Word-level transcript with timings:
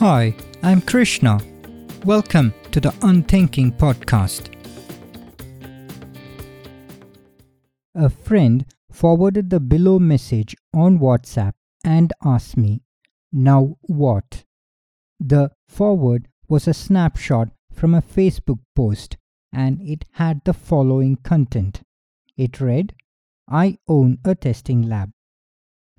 Hi, 0.00 0.34
I'm 0.62 0.80
Krishna. 0.80 1.38
Welcome 2.06 2.54
to 2.70 2.80
the 2.80 2.94
Unthinking 3.02 3.72
Podcast. 3.72 4.48
A 7.94 8.08
friend 8.08 8.64
forwarded 8.90 9.50
the 9.50 9.60
below 9.60 9.98
message 9.98 10.56
on 10.72 11.00
WhatsApp 11.00 11.52
and 11.84 12.14
asked 12.24 12.56
me, 12.56 12.80
Now 13.30 13.76
what? 13.82 14.44
The 15.20 15.50
forward 15.68 16.28
was 16.48 16.66
a 16.66 16.72
snapshot 16.72 17.50
from 17.70 17.94
a 17.94 18.00
Facebook 18.00 18.60
post 18.74 19.18
and 19.52 19.82
it 19.82 20.06
had 20.12 20.40
the 20.46 20.54
following 20.54 21.16
content. 21.16 21.82
It 22.38 22.58
read, 22.58 22.94
I 23.46 23.76
own 23.86 24.16
a 24.24 24.34
testing 24.34 24.80
lab. 24.80 25.10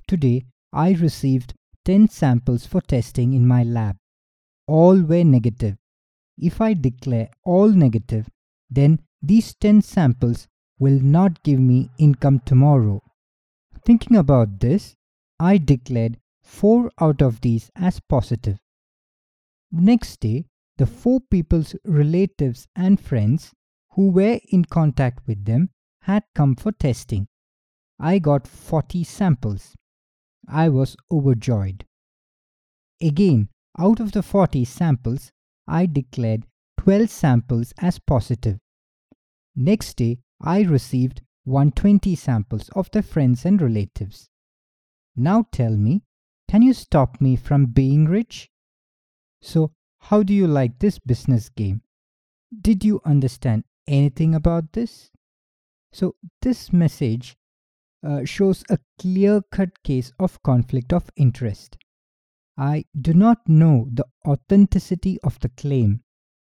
Today 0.08 0.46
I 0.74 0.94
received 0.94 1.54
10 1.86 2.10
samples 2.10 2.66
for 2.66 2.82
testing 2.82 3.34
in 3.34 3.48
my 3.48 3.64
lab. 3.64 3.98
All 4.68 5.02
were 5.02 5.24
negative. 5.24 5.78
If 6.38 6.62
I 6.62 6.74
declare 6.74 7.30
all 7.44 7.70
negative, 7.70 8.30
then 8.70 9.00
these 9.22 9.54
10 9.56 9.82
samples 9.82 10.48
will 10.80 11.00
not 11.00 11.44
give 11.44 11.60
me 11.60 11.90
income 11.98 12.42
tomorrow. 12.46 13.02
Thinking 13.86 14.18
about 14.18 14.60
this, 14.60 14.96
I 15.40 15.58
declared 15.58 16.20
4 16.44 16.92
out 17.00 17.22
of 17.22 17.42
these 17.42 17.70
as 17.76 18.00
positive. 18.00 18.60
Next 19.72 20.20
day, 20.20 20.46
the 20.78 20.86
four 20.86 21.20
people's 21.20 21.76
relatives 21.86 22.68
and 22.76 23.00
friends 23.00 23.54
who 23.92 24.10
were 24.10 24.40
in 24.50 24.66
contact 24.66 25.28
with 25.28 25.46
them 25.46 25.70
had 26.02 26.24
come 26.34 26.56
for 26.56 26.72
testing. 26.72 27.28
I 28.00 28.20
got 28.20 28.48
40 28.48 29.04
samples. 29.04 29.76
I 30.48 30.70
was 30.70 30.96
overjoyed. 31.12 31.86
Again, 33.02 33.50
out 33.78 34.00
of 34.00 34.12
the 34.12 34.24
40 34.24 34.66
samples, 34.66 35.32
I 35.68 35.86
declared 35.86 36.46
12 36.78 37.10
samples 37.10 37.74
as 37.80 38.00
positive. 38.00 38.60
Next 39.56 39.96
day, 39.98 40.20
I 40.42 40.62
received 40.62 41.22
120 41.44 42.16
samples 42.16 42.70
of 42.70 42.90
the 42.92 43.04
friends 43.04 43.46
and 43.46 43.62
relatives. 43.62 44.30
Now 45.16 45.46
tell 45.52 45.76
me, 45.76 46.04
can 46.48 46.62
you 46.62 46.74
stop 46.74 47.22
me 47.22 47.36
from 47.36 47.68
being 47.68 48.06
rich? 48.06 48.50
So, 49.42 49.72
how 50.00 50.24
do 50.24 50.34
you 50.34 50.48
like 50.48 50.80
this 50.80 51.00
business 51.00 51.50
game? 51.50 51.82
Did 52.60 52.84
you 52.84 53.02
understand 53.06 53.64
anything 53.88 54.36
about 54.36 54.74
this? 54.74 55.12
So, 55.94 56.16
this 56.42 56.74
message 56.74 57.38
uh, 58.04 58.26
shows 58.26 58.64
a 58.70 58.80
clear 59.00 59.42
cut 59.52 59.84
case 59.84 60.12
of 60.20 60.42
conflict 60.44 60.94
of 60.94 61.10
interest. 61.16 61.78
I 62.58 62.86
do 63.00 63.14
not 63.14 63.48
know 63.48 63.88
the 63.92 64.06
authenticity 64.28 65.20
of 65.24 65.40
the 65.40 65.50
claim. 65.50 66.04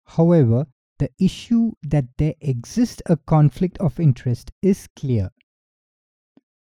However, 0.05 0.67
the 0.99 1.09
issue 1.19 1.73
that 1.83 2.05
there 2.17 2.35
exists 2.41 3.01
a 3.05 3.17
conflict 3.17 3.77
of 3.79 3.99
interest 3.99 4.51
is 4.61 4.87
clear. 4.95 5.29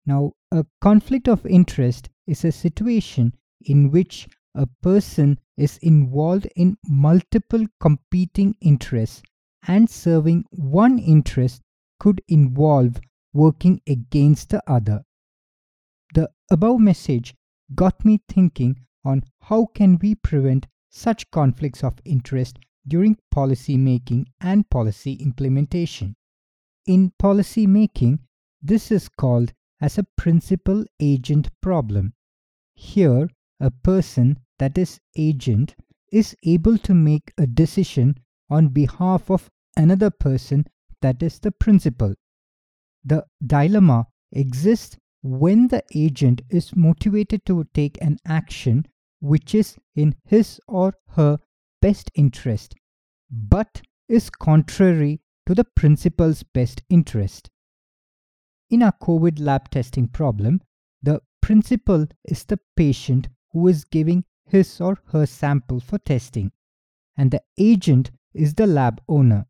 Now, 0.05 0.33
a 0.51 0.65
conflict 0.81 1.27
of 1.27 1.45
interest 1.45 2.09
is 2.27 2.43
a 2.43 2.51
situation 2.51 3.33
in 3.61 3.91
which 3.91 4.27
a 4.55 4.67
person 4.81 5.39
is 5.57 5.77
involved 5.77 6.47
in 6.55 6.77
multiple 6.87 7.65
competing 7.79 8.55
interests 8.61 9.23
and 9.67 9.89
serving 9.89 10.45
one 10.51 10.99
interest 10.99 11.61
could 11.99 12.21
involve 12.27 12.99
working 13.33 13.81
against 13.87 14.49
the 14.49 14.63
other. 14.69 15.03
The 16.13 16.29
above 16.51 16.79
message 16.79 17.33
got 17.75 18.05
me 18.05 18.21
thinking 18.29 18.85
on 19.03 19.23
how 19.41 19.65
can 19.65 19.97
we 19.97 20.15
prevent 20.15 20.67
such 20.89 21.29
conflicts 21.31 21.83
of 21.83 21.99
interest 22.05 22.59
during 22.87 23.17
policy 23.31 23.77
making 23.77 24.27
and 24.39 24.69
policy 24.69 25.13
implementation. 25.13 26.15
In 26.85 27.11
policy 27.17 27.65
making, 27.65 28.19
this 28.61 28.91
is 28.91 29.09
called 29.09 29.53
as 29.81 29.97
a 29.97 30.07
principal 30.17 30.85
agent 30.99 31.49
problem. 31.61 32.13
Here, 32.75 33.29
a 33.59 33.71
person 33.71 34.39
that 34.59 34.77
is 34.77 34.99
agent 35.17 35.75
is 36.11 36.35
able 36.43 36.77
to 36.77 36.93
make 36.93 37.33
a 37.37 37.47
decision 37.47 38.15
on 38.49 38.67
behalf 38.67 39.31
of 39.31 39.49
another 39.75 40.11
person 40.11 40.65
that 41.01 41.23
is 41.23 41.39
the 41.39 41.51
principal. 41.51 42.13
The 43.05 43.25
dilemma 43.45 44.07
exists 44.31 44.97
when 45.21 45.67
the 45.67 45.83
agent 45.93 46.41
is 46.49 46.75
motivated 46.75 47.45
to 47.45 47.65
take 47.73 47.97
an 48.01 48.17
action 48.25 48.85
which 49.19 49.55
is 49.55 49.77
in 49.95 50.15
his 50.25 50.59
or 50.67 50.93
her 51.09 51.39
best 51.81 52.11
interest, 52.15 52.75
but 53.29 53.81
is 54.09 54.29
contrary 54.29 55.21
to 55.45 55.55
the 55.55 55.63
principal's 55.63 56.43
best 56.43 56.83
interest. 56.89 57.49
In 58.69 58.83
our 58.83 58.93
COVID 59.01 59.39
lab 59.39 59.69
testing 59.69 60.07
problem, 60.07 60.61
the 61.01 61.21
principal 61.41 62.07
is 62.25 62.43
the 62.45 62.59
patient 62.75 63.27
who 63.51 63.67
is 63.67 63.85
giving 63.85 64.23
his 64.45 64.81
or 64.81 64.97
her 65.07 65.25
sample 65.25 65.79
for 65.79 65.99
testing, 65.99 66.51
and 67.17 67.31
the 67.31 67.41
agent 67.57 68.11
is 68.33 68.55
the 68.55 68.67
lab 68.67 69.01
owner. 69.07 69.45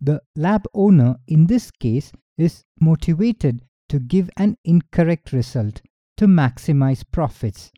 The 0.00 0.22
lab 0.36 0.66
owner 0.74 1.16
in 1.26 1.46
this 1.46 1.70
case 1.70 2.12
is 2.40 2.64
motivated 2.80 3.62
to 3.88 3.98
give 3.98 4.30
an 4.36 4.56
incorrect 4.64 5.32
result 5.32 5.82
to 6.16 6.26
maximize 6.26 7.04
profits, 7.10 7.72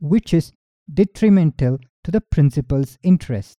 which 0.00 0.34
is 0.34 0.52
detrimental 0.92 1.78
to 2.02 2.10
the 2.10 2.20
principal's 2.20 2.98
interest. 3.02 3.58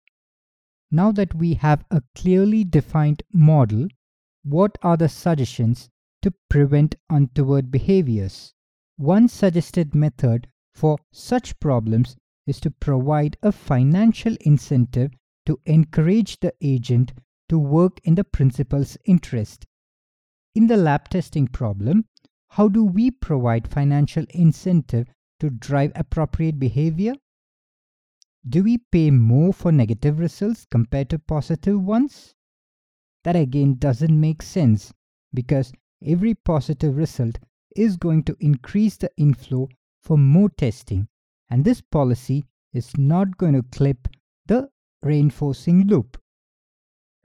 Now 0.90 1.12
that 1.12 1.34
we 1.34 1.54
have 1.54 1.84
a 1.90 2.02
clearly 2.14 2.62
defined 2.62 3.22
model, 3.32 3.88
what 4.44 4.76
are 4.82 4.96
the 4.96 5.08
suggestions 5.08 5.88
to 6.22 6.32
prevent 6.50 6.94
untoward 7.08 7.70
behaviors? 7.70 8.52
One 8.96 9.28
suggested 9.28 9.94
method 9.94 10.46
for 10.74 10.98
such 11.12 11.58
problems 11.58 12.16
is 12.46 12.60
to 12.60 12.70
provide 12.70 13.36
a 13.42 13.50
financial 13.52 14.36
incentive 14.42 15.10
to 15.46 15.58
encourage 15.64 16.40
the 16.40 16.52
agent 16.60 17.12
to 17.48 17.58
work 17.58 18.00
in 18.04 18.14
the 18.14 18.24
principal's 18.24 18.96
interest. 19.04 19.66
In 20.54 20.68
the 20.68 20.76
lab 20.76 21.08
testing 21.08 21.48
problem, 21.48 22.04
how 22.50 22.68
do 22.68 22.84
we 22.84 23.10
provide 23.10 23.66
financial 23.66 24.24
incentive 24.30 25.08
to 25.40 25.50
drive 25.50 25.90
appropriate 25.96 26.60
behavior? 26.60 27.14
Do 28.48 28.62
we 28.62 28.78
pay 28.78 29.10
more 29.10 29.52
for 29.52 29.72
negative 29.72 30.20
results 30.20 30.64
compared 30.70 31.10
to 31.10 31.18
positive 31.18 31.82
ones? 31.82 32.34
That 33.24 33.34
again 33.34 33.76
doesn't 33.78 34.20
make 34.20 34.42
sense 34.42 34.92
because 35.32 35.72
every 36.04 36.34
positive 36.34 36.96
result 36.96 37.38
is 37.74 37.96
going 37.96 38.22
to 38.24 38.36
increase 38.38 38.96
the 38.96 39.10
inflow 39.16 39.68
for 40.02 40.16
more 40.16 40.50
testing, 40.50 41.08
and 41.50 41.64
this 41.64 41.80
policy 41.80 42.44
is 42.72 42.96
not 42.96 43.38
going 43.38 43.54
to 43.54 43.62
clip 43.62 44.06
the 44.46 44.68
reinforcing 45.02 45.88
loop. 45.88 46.16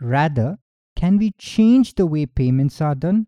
Rather, 0.02 0.58
can 1.00 1.18
we 1.18 1.32
change 1.38 1.96
the 1.96 2.06
way 2.06 2.26
payments 2.26 2.82
are 2.82 2.94
done? 2.94 3.26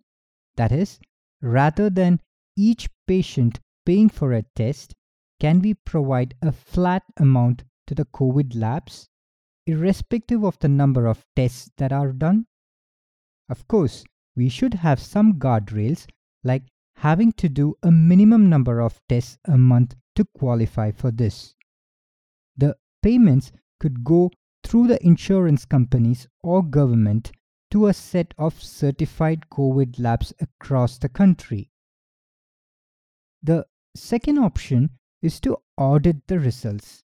That 0.57 0.73
is, 0.73 0.99
rather 1.41 1.89
than 1.89 2.19
each 2.57 2.89
patient 3.07 3.61
paying 3.85 4.09
for 4.09 4.33
a 4.33 4.43
test, 4.57 4.93
can 5.39 5.61
we 5.61 5.75
provide 5.75 6.35
a 6.41 6.51
flat 6.51 7.03
amount 7.15 7.63
to 7.87 7.95
the 7.95 8.03
COVID 8.03 8.59
labs, 8.59 9.07
irrespective 9.65 10.43
of 10.43 10.59
the 10.59 10.67
number 10.67 11.07
of 11.07 11.25
tests 11.33 11.71
that 11.77 11.93
are 11.93 12.11
done? 12.11 12.45
Of 13.47 13.65
course, 13.69 14.03
we 14.35 14.49
should 14.49 14.73
have 14.73 14.99
some 14.99 15.39
guardrails 15.39 16.07
like 16.43 16.63
having 16.97 17.31
to 17.33 17.47
do 17.47 17.75
a 17.83 17.89
minimum 17.89 18.49
number 18.49 18.81
of 18.81 18.99
tests 19.07 19.37
a 19.45 19.57
month 19.57 19.95
to 20.17 20.25
qualify 20.37 20.91
for 20.91 21.09
this. 21.09 21.55
The 22.57 22.75
payments 23.01 23.53
could 23.79 24.03
go 24.03 24.29
through 24.61 24.87
the 24.87 25.01
insurance 25.05 25.63
companies 25.63 26.27
or 26.43 26.63
government 26.63 27.31
to 27.71 27.87
a 27.87 27.93
set 27.93 28.33
of 28.37 28.61
certified 28.61 29.49
COVID 29.49 29.97
labs 29.97 30.33
across 30.39 30.97
the 30.97 31.09
country. 31.09 31.69
The 33.41 33.65
second 33.95 34.37
option 34.37 34.91
is 35.21 35.39
to 35.41 35.57
audit 35.77 36.27
the 36.27 36.39
results. 36.39 37.03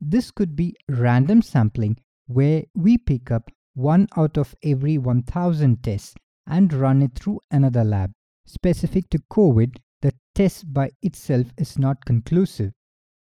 This 0.00 0.30
could 0.30 0.56
be 0.56 0.76
random 0.88 1.42
sampling 1.42 1.98
where 2.26 2.64
we 2.74 2.96
pick 2.96 3.30
up 3.30 3.50
one 3.74 4.06
out 4.16 4.38
of 4.38 4.54
every 4.62 4.98
1000 4.98 5.82
tests 5.82 6.14
and 6.46 6.72
run 6.72 7.02
it 7.02 7.14
through 7.14 7.40
another 7.50 7.84
lab. 7.84 8.12
Specific 8.46 9.08
to 9.10 9.18
COVID, 9.32 9.76
the 10.00 10.12
test 10.34 10.72
by 10.72 10.90
itself 11.02 11.48
is 11.58 11.78
not 11.78 12.04
conclusive. 12.04 12.72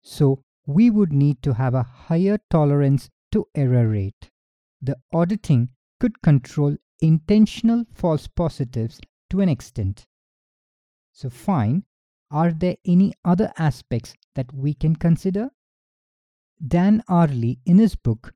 So, 0.02 0.42
we 0.66 0.90
would 0.90 1.14
need 1.14 1.42
to 1.44 1.54
have 1.54 1.74
a 1.74 1.84
higher 1.84 2.40
tolerance 2.50 3.10
to 3.32 3.48
error 3.56 3.88
rate. 3.88 4.30
The 4.82 4.98
auditing 5.14 5.70
could 6.04 6.22
control 6.22 6.76
intentional 7.00 7.86
false 7.94 8.28
positives 8.28 9.00
to 9.30 9.40
an 9.40 9.48
extent. 9.48 10.06
So, 11.14 11.30
fine, 11.30 11.86
are 12.30 12.52
there 12.52 12.76
any 12.84 13.14
other 13.24 13.54
aspects 13.58 14.14
that 14.36 14.54
we 14.54 14.74
can 14.74 14.98
consider? 14.98 15.50
Dan 16.68 17.04
Ariely, 17.08 17.60
in 17.66 17.78
his 17.78 17.96
book 17.96 18.34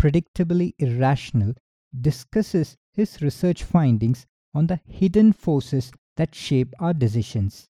Predictably 0.00 0.72
Irrational, 0.78 1.52
discusses 2.00 2.78
his 2.94 3.20
research 3.20 3.64
findings 3.64 4.26
on 4.54 4.68
the 4.68 4.80
hidden 4.86 5.34
forces 5.34 5.92
that 6.16 6.34
shape 6.34 6.72
our 6.78 6.94
decisions. 6.94 7.68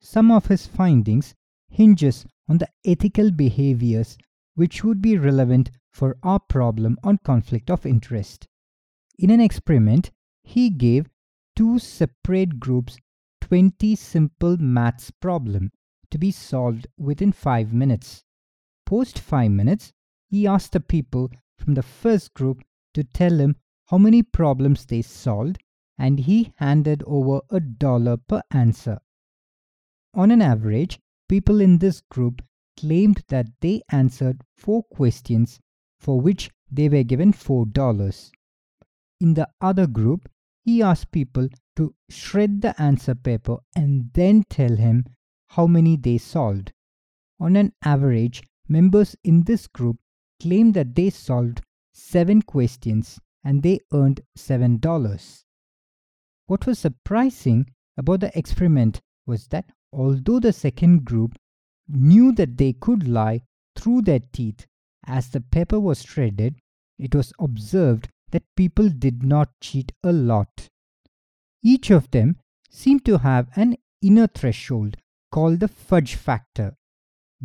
Some 0.00 0.30
of 0.30 0.46
his 0.46 0.68
findings 0.68 1.34
hinges 1.68 2.26
on 2.48 2.58
the 2.58 2.68
ethical 2.84 3.32
behaviors 3.32 4.16
which 4.54 4.84
would 4.84 5.02
be 5.02 5.18
relevant 5.18 5.72
for 5.90 6.16
our 6.22 6.38
problem 6.38 6.96
on 7.02 7.18
conflict 7.24 7.68
of 7.68 7.84
interest. 7.84 8.46
In 9.18 9.30
an 9.30 9.40
experiment, 9.40 10.10
he 10.42 10.70
gave 10.70 11.08
two 11.54 11.78
separate 11.78 12.58
groups 12.58 12.98
20 13.42 13.94
simple 13.96 14.56
maths 14.56 15.10
problem 15.10 15.70
to 16.10 16.18
be 16.18 16.30
solved 16.30 16.86
within 16.96 17.32
5 17.32 17.74
minutes. 17.74 18.24
Post 18.86 19.18
5 19.18 19.50
minutes, 19.50 19.92
he 20.28 20.46
asked 20.46 20.72
the 20.72 20.80
people 20.80 21.30
from 21.58 21.74
the 21.74 21.82
first 21.82 22.32
group 22.32 22.62
to 22.94 23.04
tell 23.04 23.38
him 23.38 23.56
how 23.88 23.98
many 23.98 24.22
problems 24.22 24.86
they 24.86 25.02
solved 25.02 25.58
and 25.98 26.20
he 26.20 26.52
handed 26.56 27.02
over 27.06 27.42
a 27.50 27.60
dollar 27.60 28.16
per 28.16 28.42
answer. 28.50 28.98
On 30.14 30.30
an 30.30 30.40
average, 30.40 30.98
people 31.28 31.60
in 31.60 31.78
this 31.78 32.00
group 32.00 32.42
claimed 32.78 33.22
that 33.28 33.48
they 33.60 33.82
answered 33.90 34.42
four 34.56 34.82
questions 34.84 35.60
for 36.00 36.20
which 36.20 36.50
they 36.70 36.88
were 36.88 37.02
given 37.02 37.32
$4. 37.32 38.32
In 39.22 39.34
the 39.34 39.48
other 39.60 39.86
group, 39.86 40.28
he 40.64 40.82
asked 40.82 41.12
people 41.12 41.48
to 41.76 41.94
shred 42.10 42.60
the 42.60 42.74
answer 42.82 43.14
paper 43.14 43.58
and 43.76 44.10
then 44.14 44.42
tell 44.50 44.74
him 44.74 45.04
how 45.50 45.68
many 45.68 45.96
they 45.96 46.18
solved. 46.18 46.72
On 47.38 47.54
an 47.54 47.72
average, 47.84 48.42
members 48.68 49.14
in 49.22 49.44
this 49.44 49.68
group 49.68 49.98
claimed 50.40 50.74
that 50.74 50.96
they 50.96 51.08
solved 51.08 51.60
7 51.92 52.42
questions 52.42 53.20
and 53.44 53.62
they 53.62 53.78
earned 53.92 54.22
$7. 54.36 55.44
What 56.48 56.66
was 56.66 56.80
surprising 56.80 57.66
about 57.96 58.20
the 58.20 58.36
experiment 58.36 59.00
was 59.24 59.46
that 59.48 59.70
although 59.92 60.40
the 60.40 60.52
second 60.52 61.04
group 61.04 61.36
knew 61.86 62.32
that 62.32 62.56
they 62.56 62.72
could 62.72 63.06
lie 63.06 63.42
through 63.76 64.02
their 64.02 64.20
teeth 64.32 64.66
as 65.06 65.28
the 65.28 65.40
paper 65.40 65.78
was 65.78 66.02
shredded, 66.02 66.56
it 66.98 67.14
was 67.14 67.32
observed 67.38 68.08
that 68.32 68.42
people 68.56 68.88
did 68.88 69.22
not 69.22 69.48
cheat 69.60 69.92
a 70.02 70.12
lot. 70.12 70.68
Each 71.62 71.90
of 71.90 72.10
them 72.10 72.36
seemed 72.70 73.04
to 73.04 73.18
have 73.18 73.48
an 73.56 73.76
inner 74.02 74.26
threshold 74.26 74.96
called 75.30 75.60
the 75.60 75.68
fudge 75.68 76.16
factor, 76.16 76.76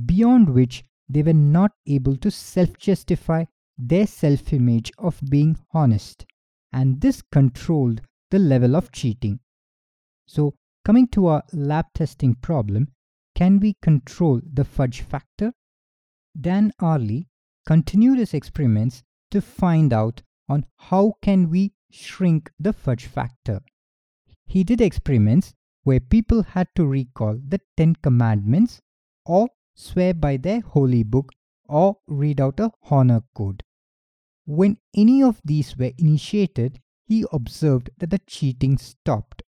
beyond 0.05 0.49
which 0.49 0.83
they 1.07 1.21
were 1.21 1.33
not 1.33 1.71
able 1.85 2.17
to 2.17 2.31
self 2.31 2.77
justify 2.77 3.45
their 3.77 4.07
self 4.07 4.51
image 4.51 4.91
of 4.97 5.21
being 5.29 5.57
honest, 5.71 6.25
and 6.73 6.99
this 7.01 7.21
controlled 7.21 8.01
the 8.31 8.39
level 8.39 8.75
of 8.75 8.91
cheating. 8.91 9.39
So, 10.27 10.55
coming 10.83 11.07
to 11.09 11.27
our 11.27 11.43
lab 11.53 11.85
testing 11.93 12.35
problem, 12.35 12.89
can 13.35 13.59
we 13.59 13.75
control 13.81 14.41
the 14.43 14.65
fudge 14.65 15.01
factor? 15.01 15.53
Dan 16.39 16.71
Ariely 16.81 17.27
continued 17.65 18.19
his 18.19 18.33
experiments 18.33 19.03
to 19.31 19.41
find 19.41 19.93
out 19.93 20.23
on 20.49 20.65
how 20.77 21.13
can 21.21 21.49
we 21.49 21.73
shrink 21.89 22.51
the 22.59 22.73
fudge 22.73 23.05
factor. 23.05 23.61
He 24.45 24.63
did 24.63 24.81
experiments 24.81 25.53
where 25.83 25.99
people 25.99 26.43
had 26.43 26.67
to 26.75 26.85
recall 26.85 27.39
the 27.47 27.61
10 27.77 27.95
commandments 28.03 28.81
or 29.25 29.49
swear 29.75 30.13
by 30.13 30.37
their 30.37 30.61
holy 30.61 31.03
book 31.03 31.31
or 31.67 31.97
read 32.07 32.41
out 32.41 32.59
a 32.59 32.71
honor 32.89 33.21
code. 33.35 33.63
When 34.45 34.77
any 34.95 35.21
of 35.21 35.41
these 35.43 35.77
were 35.77 35.91
initiated, 35.97 36.79
he 37.05 37.25
observed 37.31 37.89
that 37.97 38.09
the 38.09 38.19
cheating 38.19 38.77
stopped. 38.77 39.43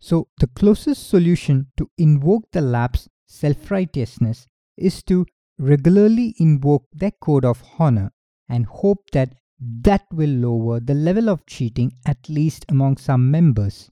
So, 0.00 0.28
the 0.38 0.46
closest 0.46 1.08
solution 1.08 1.72
to 1.76 1.90
invoke 1.98 2.50
the 2.52 2.60
lab's 2.60 3.08
self 3.26 3.70
righteousness 3.70 4.46
is 4.76 5.02
to 5.04 5.26
regularly 5.58 6.34
invoke 6.38 6.86
their 6.92 7.10
code 7.10 7.44
of 7.44 7.64
honor 7.78 8.12
and 8.48 8.66
hope 8.66 9.10
that 9.12 9.34
that 9.60 10.06
will 10.12 10.30
lower 10.30 10.80
the 10.80 10.94
level 10.94 11.28
of 11.28 11.44
cheating 11.46 11.92
at 12.06 12.28
least 12.28 12.64
among 12.68 12.96
some 12.96 13.30
members. 13.30 13.88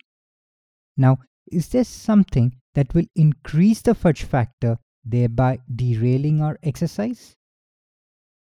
Now, 0.96 1.18
is 1.46 1.68
there 1.68 1.84
something 1.84 2.56
that 2.74 2.94
will 2.94 3.06
increase 3.14 3.82
the 3.82 3.94
fudge 3.94 4.22
factor, 4.24 4.78
thereby 5.04 5.58
derailing 5.74 6.40
our 6.40 6.58
exercise? 6.62 7.36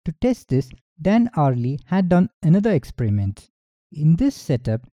To 0.04 0.12
test 0.20 0.48
this, 0.48 0.70
Dan 1.00 1.30
Ariely 1.36 1.80
had 1.86 2.08
done 2.08 2.30
another 2.42 2.72
experiment. 2.72 3.50
In 3.92 4.16
this 4.16 4.34
setup, 4.34 4.88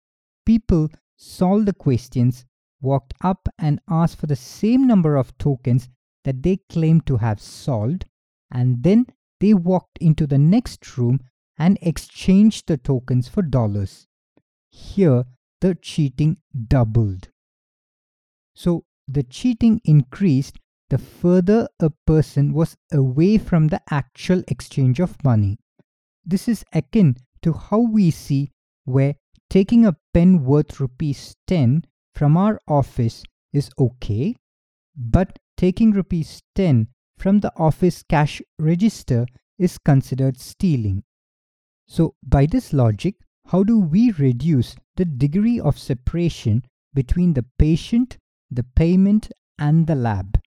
people 0.46 0.90
solved 1.16 1.68
the 1.68 1.74
questions, 1.74 2.46
walked 2.82 3.14
up 3.22 3.48
and 3.58 3.80
asked 3.90 4.18
for 4.18 4.28
the 4.28 4.36
same 4.36 4.86
number 4.88 5.16
of 5.16 5.38
tokens 5.38 5.90
that 6.24 6.44
they 6.44 6.58
claimed 6.70 7.06
to 7.08 7.18
have 7.18 7.40
solved, 7.40 8.06
and 8.52 8.84
then 8.84 9.06
they 9.40 9.54
walked 9.54 9.98
into 10.00 10.28
the 10.28 10.38
next 10.38 10.98
room 10.98 11.20
and 11.58 11.78
exchanged 11.82 12.68
the 12.68 12.78
tokens 12.78 13.28
for 13.28 13.42
dollars. 13.42 14.08
Here, 14.70 15.26
the 15.62 15.76
cheating 15.76 16.38
doubled. 16.68 17.30
So, 18.54 18.86
the 19.08 19.24
cheating 19.24 19.82
increased 19.84 20.58
the 20.90 20.98
further 20.98 21.68
a 21.80 21.90
person 21.90 22.54
was 22.54 22.78
away 22.92 23.38
from 23.38 23.68
the 23.68 23.82
actual 23.90 24.44
exchange 24.48 25.00
of 25.00 25.24
money. 25.24 25.58
This 26.24 26.48
is 26.48 26.64
akin 26.74 27.18
to 27.42 27.54
how 27.54 27.80
we 27.80 28.12
see 28.12 28.52
where 28.84 29.16
taking 29.50 29.86
a 29.86 29.98
pen 30.14 30.44
worth 30.44 30.80
rupees 30.80 31.36
10 31.48 31.86
from 32.14 32.38
our 32.38 32.60
office 32.68 33.24
is 33.52 33.70
okay, 33.80 34.36
but 34.96 35.40
taking 35.58 35.92
rupees 35.92 36.42
10 36.56 36.88
from 37.18 37.40
the 37.40 37.52
office 37.58 38.04
cash 38.04 38.42
register 38.60 39.26
is 39.58 39.78
considered 39.78 40.40
stealing. 40.40 41.04
So, 41.88 42.16
by 42.24 42.46
this 42.46 42.74
logic, 42.74 43.16
how 43.46 43.64
do 43.64 43.80
we 43.80 44.12
reduce 44.12 44.76
the 44.96 45.06
degree 45.06 45.60
of 45.60 45.78
separation 45.78 46.64
between 46.94 47.34
the 47.34 47.46
patient, 47.60 48.18
the 48.50 48.64
payment, 48.64 49.32
and 49.60 49.86
the 49.86 49.96
lab? 49.96 50.42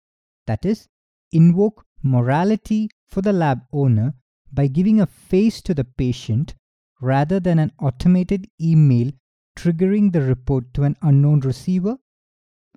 That 0.47 0.65
is, 0.65 0.89
invoke 1.31 1.85
morality 2.03 2.91
for 3.07 3.23
the 3.23 3.33
lab 3.33 3.61
owner 3.73 4.15
by 4.53 4.67
giving 4.67 5.01
a 5.01 5.07
face 5.07 5.63
to 5.63 5.75
the 5.75 5.85
patient 5.85 6.55
rather 7.01 7.39
than 7.39 7.59
an 7.59 7.73
automated 7.79 8.49
email 8.61 9.13
triggering 9.57 10.13
the 10.13 10.23
report 10.23 10.73
to 10.75 10.85
an 10.85 10.97
unknown 11.03 11.41
receiver? 11.41 11.99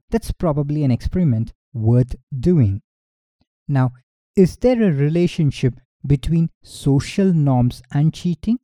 That's 0.10 0.32
probably 0.32 0.84
an 0.84 0.92
experiment 0.92 1.54
worth 1.74 2.16
doing. 2.38 2.82
Now, 3.68 3.94
is 4.36 4.58
there 4.58 4.82
a 4.82 4.92
relationship 4.92 5.80
between 6.06 6.50
social 6.64 7.34
norms 7.34 7.82
and 7.92 8.14
cheating? 8.14 8.60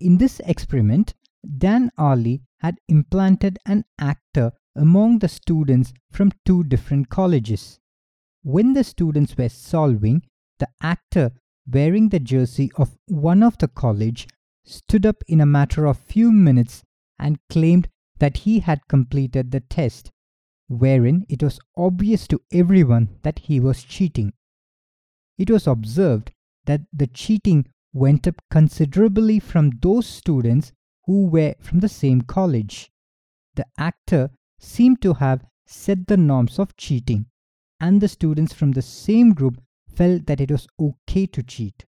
In 0.00 0.18
this 0.18 0.40
experiment, 0.40 1.14
Dan 1.58 1.90
Ariely 1.98 2.42
had 2.58 2.78
implanted 2.88 3.58
an 3.66 3.84
actor 3.98 4.52
among 4.76 5.18
the 5.18 5.28
students 5.28 5.92
from 6.10 6.32
two 6.44 6.64
different 6.64 7.08
colleges. 7.08 7.78
When 8.42 8.72
the 8.72 8.84
students 8.84 9.36
were 9.36 9.48
solving, 9.48 10.22
the 10.58 10.68
actor 10.80 11.32
wearing 11.70 12.08
the 12.08 12.20
jersey 12.20 12.70
of 12.76 12.96
one 13.06 13.42
of 13.42 13.58
the 13.58 13.68
college 13.68 14.28
stood 14.64 15.06
up 15.06 15.22
in 15.26 15.40
a 15.40 15.46
matter 15.46 15.86
of 15.86 15.98
few 15.98 16.32
minutes 16.32 16.82
and 17.18 17.38
claimed 17.48 17.88
that 18.18 18.38
he 18.38 18.60
had 18.60 18.86
completed 18.88 19.50
the 19.50 19.60
test, 19.60 20.10
wherein 20.68 21.24
it 21.28 21.42
was 21.42 21.58
obvious 21.76 22.26
to 22.28 22.40
everyone 22.52 23.18
that 23.22 23.40
he 23.40 23.60
was 23.60 23.84
cheating. 23.84 24.32
It 25.42 25.50
was 25.50 25.66
observed 25.66 26.30
that 26.66 26.82
the 26.92 27.08
cheating 27.08 27.66
went 27.92 28.28
up 28.28 28.40
considerably 28.48 29.40
from 29.40 29.72
those 29.80 30.06
students 30.06 30.70
who 31.06 31.26
were 31.26 31.56
from 31.58 31.80
the 31.80 31.88
same 31.88 32.20
college. 32.20 32.92
The 33.56 33.66
actor 33.76 34.30
seemed 34.60 35.02
to 35.02 35.14
have 35.14 35.44
set 35.66 36.06
the 36.06 36.16
norms 36.16 36.60
of 36.60 36.76
cheating, 36.76 37.26
and 37.80 38.00
the 38.00 38.06
students 38.06 38.52
from 38.52 38.70
the 38.70 38.82
same 38.82 39.34
group 39.34 39.60
felt 39.88 40.26
that 40.26 40.40
it 40.40 40.52
was 40.52 40.68
okay 40.78 41.26
to 41.26 41.42
cheat. 41.42 41.86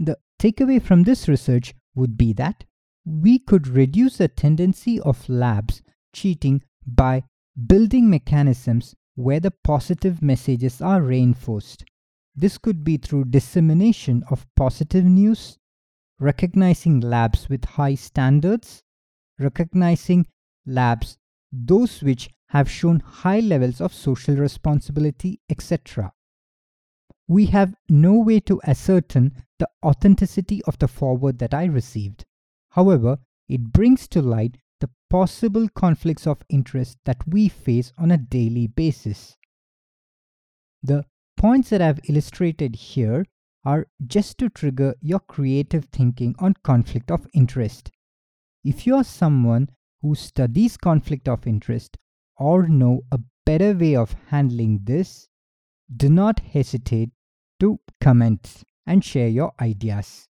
The 0.00 0.18
takeaway 0.40 0.82
from 0.82 1.04
this 1.04 1.28
research 1.28 1.74
would 1.94 2.18
be 2.18 2.32
that 2.32 2.64
we 3.04 3.38
could 3.38 3.68
reduce 3.68 4.16
the 4.16 4.26
tendency 4.26 4.98
of 5.02 5.28
labs 5.28 5.82
cheating 6.12 6.64
by 6.84 7.22
building 7.68 8.10
mechanisms 8.10 8.96
where 9.14 9.38
the 9.38 9.52
positive 9.62 10.20
messages 10.20 10.82
are 10.82 11.00
reinforced. 11.00 11.84
This 12.40 12.56
could 12.56 12.84
be 12.84 12.98
through 12.98 13.24
dissemination 13.24 14.22
of 14.30 14.46
positive 14.54 15.04
news, 15.04 15.58
recognizing 16.20 17.00
labs 17.00 17.48
with 17.48 17.64
high 17.64 17.96
standards, 17.96 18.84
recognizing 19.40 20.24
labs 20.64 21.18
those 21.50 22.00
which 22.00 22.30
have 22.50 22.70
shown 22.70 23.00
high 23.00 23.40
levels 23.40 23.80
of 23.80 23.92
social 23.92 24.36
responsibility, 24.36 25.40
etc. 25.50 26.12
we 27.26 27.46
have 27.46 27.74
no 27.88 28.14
way 28.14 28.38
to 28.38 28.62
ascertain 28.62 29.44
the 29.58 29.68
authenticity 29.84 30.62
of 30.62 30.78
the 30.78 30.86
forward 30.86 31.40
that 31.40 31.52
I 31.52 31.64
received. 31.64 32.24
However, 32.70 33.18
it 33.48 33.72
brings 33.72 34.06
to 34.08 34.22
light 34.22 34.58
the 34.78 34.90
possible 35.10 35.68
conflicts 35.70 36.24
of 36.24 36.44
interest 36.48 36.98
that 37.04 37.26
we 37.26 37.48
face 37.48 37.92
on 37.98 38.12
a 38.12 38.16
daily 38.16 38.68
basis. 38.68 39.36
The 40.84 41.04
points 41.38 41.70
that 41.70 41.80
I've 41.80 42.00
illustrated 42.08 42.74
here 42.74 43.24
are 43.64 43.86
just 44.06 44.38
to 44.38 44.48
trigger 44.48 44.94
your 45.00 45.20
creative 45.20 45.84
thinking 45.86 46.34
on 46.38 46.54
conflict 46.64 47.10
of 47.10 47.26
interest. 47.32 47.90
If 48.64 48.86
you 48.86 48.96
are 48.96 49.04
someone 49.04 49.68
who 50.02 50.14
studies 50.14 50.76
conflict 50.76 51.28
of 51.28 51.46
interest 51.46 51.96
or 52.36 52.68
know 52.68 53.02
a 53.12 53.20
better 53.46 53.72
way 53.72 53.94
of 53.94 54.16
handling 54.26 54.80
this, 54.82 55.28
do 55.96 56.08
not 56.08 56.40
hesitate 56.40 57.10
to 57.60 57.78
comment 58.00 58.64
and 58.86 59.04
share 59.04 59.28
your 59.28 59.52
ideas. 59.60 60.28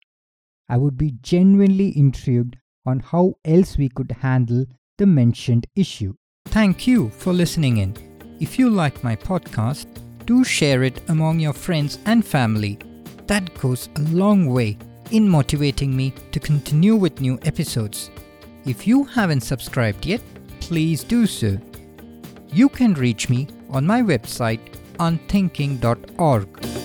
I 0.68 0.76
would 0.76 0.98
be 0.98 1.14
genuinely 1.22 1.96
intrigued 1.96 2.56
on 2.84 3.00
how 3.00 3.34
else 3.44 3.78
we 3.78 3.88
could 3.88 4.12
handle 4.20 4.66
the 4.98 5.06
mentioned 5.06 5.66
issue. 5.74 6.14
Thank 6.46 6.86
you 6.86 7.08
for 7.10 7.32
listening 7.32 7.78
in. 7.78 7.94
If 8.40 8.58
you 8.58 8.68
like 8.68 9.02
my 9.02 9.16
podcast, 9.16 9.86
do 10.28 10.44
share 10.44 10.82
it 10.82 11.00
among 11.08 11.40
your 11.40 11.54
friends 11.54 11.98
and 12.04 12.24
family. 12.24 12.78
That 13.28 13.52
goes 13.54 13.88
a 13.96 14.00
long 14.00 14.46
way 14.46 14.76
in 15.10 15.26
motivating 15.26 15.96
me 15.96 16.12
to 16.32 16.38
continue 16.38 16.96
with 16.96 17.22
new 17.22 17.38
episodes. 17.46 18.10
If 18.66 18.86
you 18.86 19.04
haven't 19.04 19.40
subscribed 19.40 20.04
yet, 20.04 20.20
please 20.60 21.02
do 21.02 21.26
so. 21.26 21.56
You 22.52 22.68
can 22.68 22.92
reach 22.92 23.30
me 23.30 23.48
on 23.70 23.86
my 23.86 24.02
website 24.02 24.60
unthinking.org. 25.00 26.77